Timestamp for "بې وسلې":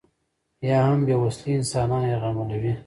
1.07-1.51